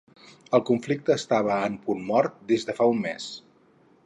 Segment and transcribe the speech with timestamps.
[0.57, 3.31] El conflicte estava en punt mort des de fa un mes